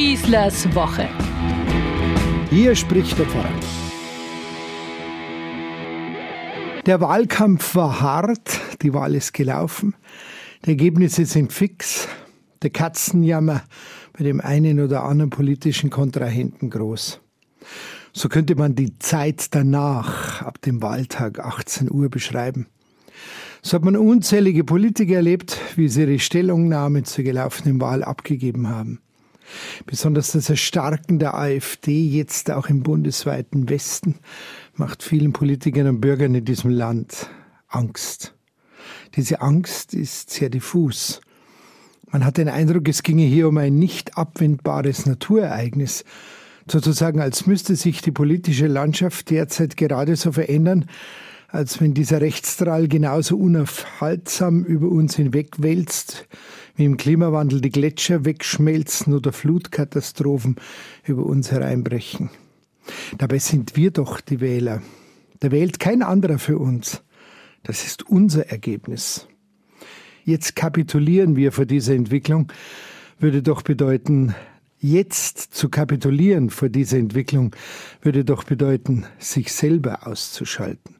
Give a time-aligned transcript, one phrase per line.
[0.00, 1.06] Schießlers Woche.
[2.48, 3.52] Hier spricht der Pfarrer.
[6.86, 9.94] Der Wahlkampf war hart, die Wahl ist gelaufen,
[10.64, 12.08] die Ergebnisse sind fix,
[12.62, 13.62] der Katzenjammer
[14.16, 17.20] bei dem einen oder anderen politischen Kontrahenten groß.
[18.14, 22.68] So könnte man die Zeit danach, ab dem Wahltag 18 Uhr, beschreiben.
[23.60, 29.02] So hat man unzählige Politiker erlebt, wie sie ihre Stellungnahme zur gelaufenen Wahl abgegeben haben.
[29.86, 34.16] Besonders das Erstarken der AfD jetzt auch im bundesweiten Westen
[34.74, 37.28] macht vielen Politikern und Bürgern in diesem Land
[37.68, 38.34] Angst.
[39.16, 41.20] Diese Angst ist sehr diffus.
[42.10, 46.04] Man hat den Eindruck, es ginge hier um ein nicht abwendbares Naturereignis,
[46.70, 50.86] sozusagen als müsste sich die politische Landschaft derzeit gerade so verändern,
[51.48, 56.26] als wenn dieser Rechtsstrahl genauso unaufhaltsam über uns hinwegwälzt,
[56.80, 60.56] wie im Klimawandel die Gletscher wegschmelzen oder Flutkatastrophen
[61.04, 62.30] über uns hereinbrechen.
[63.18, 64.80] Dabei sind wir doch die Wähler.
[65.40, 67.02] Da wählt kein anderer für uns.
[67.64, 69.28] Das ist unser Ergebnis.
[70.24, 72.50] Jetzt kapitulieren wir vor dieser Entwicklung,
[73.18, 74.34] würde doch bedeuten,
[74.78, 77.54] jetzt zu kapitulieren vor dieser Entwicklung,
[78.00, 80.96] würde doch bedeuten, sich selber auszuschalten.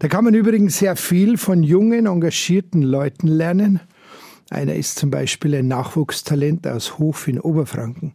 [0.00, 3.80] Da kann man übrigens sehr viel von jungen, engagierten Leuten lernen.
[4.52, 8.12] Einer ist zum Beispiel ein Nachwuchstalent aus Hof in Oberfranken.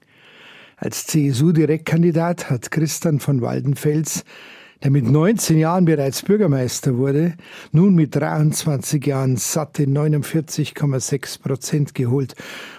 [0.75, 4.23] Als CSU-Direktkandidat hat Christian von Waldenfels,
[4.83, 7.33] der mit 19 Jahren bereits Bürgermeister wurde,
[7.71, 12.35] nun mit 23 Jahren satte 49,6 Prozent geholt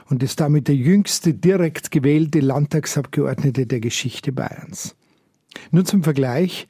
[0.09, 4.95] und ist damit der jüngste direkt gewählte Landtagsabgeordnete der Geschichte Bayerns.
[5.71, 6.69] Nur zum Vergleich,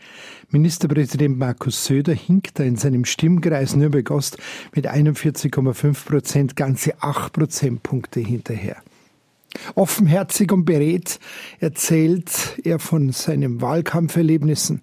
[0.51, 4.39] Ministerpräsident Markus Söder hinkt da in seinem Stimmkreis Nürnberg-Ost
[4.75, 8.77] mit 41,5 Prozent ganze 8 Prozentpunkte hinterher.
[9.75, 11.19] Offenherzig und beredt
[11.59, 14.83] erzählt er von seinen Wahlkampferlebnissen,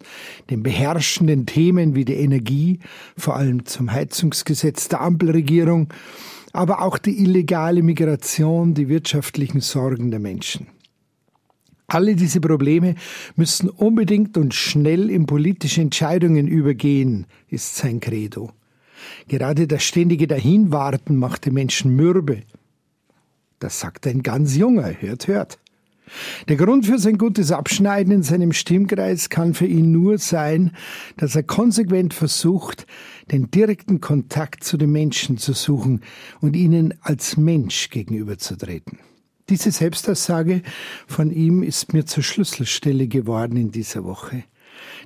[0.49, 2.79] den beherrschenden Themen wie die Energie,
[3.17, 5.93] vor allem zum Heizungsgesetz der Ampelregierung,
[6.51, 10.67] aber auch die illegale Migration, die wirtschaftlichen Sorgen der Menschen.
[11.95, 12.95] Alle diese Probleme
[13.37, 18.51] müssen unbedingt und schnell in politische Entscheidungen übergehen, ist sein Credo.
[19.29, 22.41] Gerade das ständige Dahinwarten macht die Menschen mürbe.
[23.59, 25.57] Das sagt ein ganz junger, hört, hört.
[26.49, 30.71] Der Grund für sein gutes Abschneiden in seinem Stimmkreis kann für ihn nur sein,
[31.15, 32.87] dass er konsequent versucht,
[33.31, 36.01] den direkten Kontakt zu den Menschen zu suchen
[36.41, 38.99] und ihnen als Mensch gegenüberzutreten.
[39.49, 40.63] Diese Selbstaussage
[41.05, 44.43] von ihm ist mir zur Schlüsselstelle geworden in dieser Woche.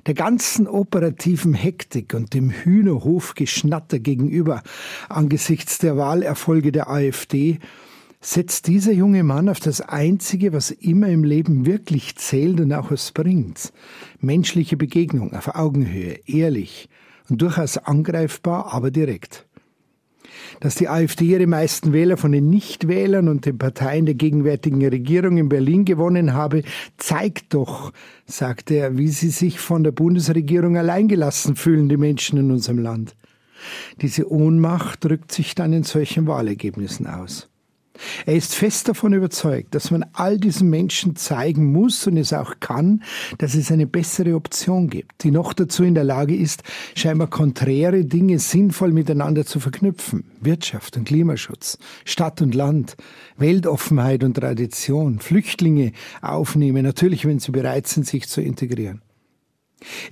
[0.06, 4.62] Der ganzen operativen Hektik und dem Hühnerhofgeschnatter gegenüber
[5.10, 7.58] angesichts der Wahlerfolge der AfD
[8.22, 12.90] setzt dieser junge Mann auf das Einzige, was immer im Leben wirklich zählt und auch
[12.90, 13.74] was bringt.
[14.20, 16.88] Menschliche Begegnung auf Augenhöhe, ehrlich
[17.28, 19.46] und durchaus angreifbar, aber direkt
[20.60, 25.36] dass die AfD ihre meisten Wähler von den Nichtwählern und den Parteien der gegenwärtigen Regierung
[25.36, 26.62] in Berlin gewonnen habe,
[26.96, 27.92] zeigt doch,
[28.26, 33.16] sagte er, wie sie sich von der Bundesregierung alleingelassen fühlen, die Menschen in unserem Land.
[34.00, 37.49] Diese Ohnmacht drückt sich dann in solchen Wahlergebnissen aus.
[38.26, 42.54] Er ist fest davon überzeugt, dass man all diesen Menschen zeigen muss und es auch
[42.60, 43.02] kann,
[43.38, 46.62] dass es eine bessere Option gibt, die noch dazu in der Lage ist,
[46.94, 50.24] scheinbar konträre Dinge sinnvoll miteinander zu verknüpfen.
[50.40, 52.96] Wirtschaft und Klimaschutz, Stadt und Land,
[53.36, 59.02] Weltoffenheit und Tradition, Flüchtlinge aufnehmen, natürlich, wenn sie bereit sind, sich zu integrieren.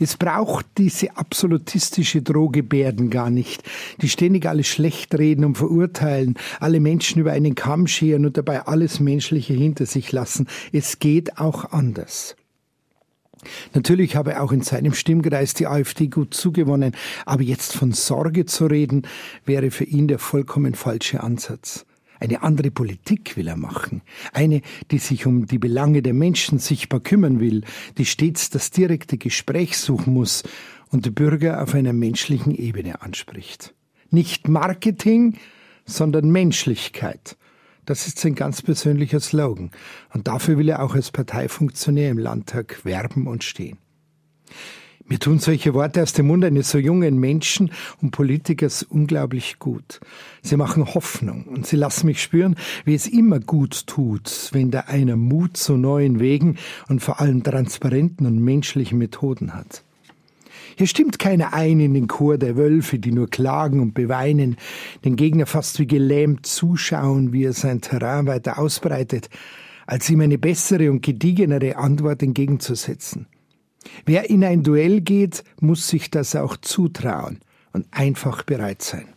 [0.01, 3.63] Es braucht diese absolutistische Drohgebärden gar nicht,
[4.01, 8.67] die ständig alles schlecht reden und verurteilen, alle Menschen über einen Kamm scheren und dabei
[8.67, 10.47] alles Menschliche hinter sich lassen.
[10.73, 12.37] Es geht auch anders.
[13.75, 18.67] Natürlich habe auch in seinem Stimmkreis die AfD gut zugewonnen, aber jetzt von Sorge zu
[18.67, 19.03] reden,
[19.45, 21.87] wäre für ihn der vollkommen falsche Ansatz.
[22.21, 24.03] Eine andere Politik will er machen.
[24.33, 27.63] Eine, die sich um die Belange der Menschen sichtbar kümmern will,
[27.97, 30.43] die stets das direkte Gespräch suchen muss
[30.91, 33.75] und die Bürger auf einer menschlichen Ebene anspricht.
[34.11, 35.37] Nicht Marketing,
[35.85, 37.37] sondern Menschlichkeit.
[37.85, 39.71] Das ist sein ganz persönlicher Slogan.
[40.13, 43.79] Und dafür will er auch als Parteifunktionär im Landtag werben und stehen.
[45.09, 47.71] Mir tun solche Worte aus dem Mund eines so jungen Menschen
[48.03, 50.01] und Politikers unglaublich gut.
[50.43, 54.81] Sie machen Hoffnung und sie lassen mich spüren, wie es immer gut tut, wenn da
[54.81, 56.59] einer Mut zu neuen Wegen
[56.89, 59.83] und vor allem transparenten und menschlichen Methoden hat.
[60.77, 64.57] Hier stimmt keiner ein in den Chor der Wölfe, die nur klagen und beweinen,
[65.05, 69.31] den Gegner fast wie gelähmt zuschauen, wie er sein Terrain weiter ausbreitet.
[69.89, 73.27] als ihm eine bessere und gediegenere Antwort entgegenzusetzen.
[74.07, 77.41] Wer in ein Duell geht, muss sich das auch zutrauen
[77.73, 79.09] und einfach bereit sein.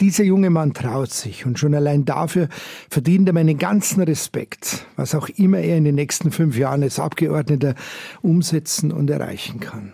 [0.00, 2.48] Dieser junge Mann traut sich und schon allein dafür
[2.88, 6.98] verdient er meinen ganzen Respekt, was auch immer er in den nächsten fünf Jahren als
[6.98, 7.74] Abgeordneter
[8.22, 9.92] umsetzen und erreichen kann.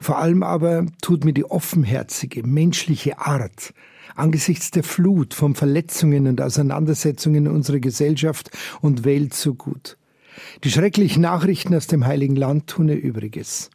[0.00, 3.72] Vor allem aber tut mir die offenherzige, menschliche Art,
[4.16, 8.50] angesichts der Flut von Verletzungen und Auseinandersetzungen in unserer Gesellschaft
[8.80, 9.96] und Welt so gut.
[10.64, 13.70] Die schrecklichen Nachrichten aus dem Heiligen Land tun ihr Übriges.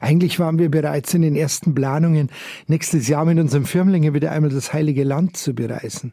[0.00, 2.30] Eigentlich waren wir bereits in den ersten Planungen,
[2.66, 6.12] nächstes Jahr mit unserem Firmlinge wieder einmal das Heilige Land zu bereisen.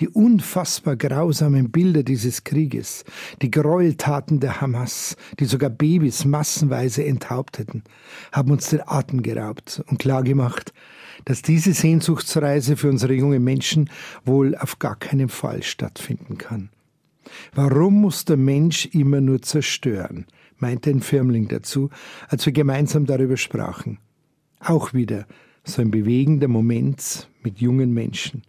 [0.00, 3.04] Die unfassbar grausamen Bilder dieses Krieges,
[3.40, 7.84] die Gräueltaten der Hamas, die sogar Babys massenweise enthaupteten,
[8.32, 10.72] haben uns den Atem geraubt und klargemacht,
[11.24, 13.90] dass diese Sehnsuchtsreise für unsere jungen Menschen
[14.24, 16.70] wohl auf gar keinen Fall stattfinden kann.
[17.54, 20.26] Warum muss der Mensch immer nur zerstören?
[20.58, 21.90] meinte ein Firmling dazu,
[22.28, 23.98] als wir gemeinsam darüber sprachen.
[24.60, 25.26] Auch wieder
[25.64, 28.42] so ein bewegender Moment mit jungen Menschen.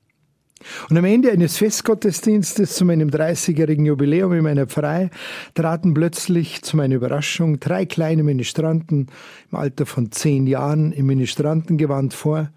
[0.90, 5.10] Und am Ende eines Festgottesdienstes zu meinem 30-jährigen Jubiläum in meiner Pfarrei
[5.56, 9.08] traten plötzlich zu meiner Überraschung drei kleine Ministranten
[9.52, 12.52] im Alter von zehn Jahren im Ministrantengewand vor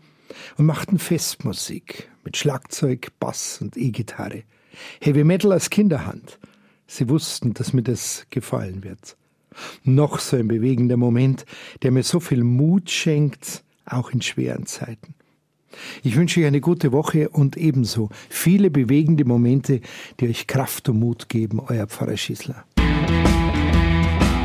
[0.59, 4.43] und machten Festmusik mit Schlagzeug, Bass und E-Gitarre.
[5.01, 6.39] Heavy Metal als Kinderhand.
[6.87, 9.17] Sie wussten, dass mir das gefallen wird.
[9.85, 11.45] Noch so ein bewegender Moment,
[11.83, 15.15] der mir so viel Mut schenkt, auch in schweren Zeiten.
[16.03, 19.81] Ich wünsche euch eine gute Woche und ebenso viele bewegende Momente,
[20.21, 22.65] die euch Kraft und Mut geben, euer Pfarrer Schießler.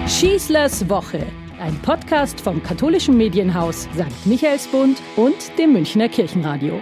[0.08, 1.26] Schießlers Woche,
[1.60, 4.26] ein Podcast vom katholischen Medienhaus St.
[4.26, 6.82] Michaelsbund und dem Münchner Kirchenradio.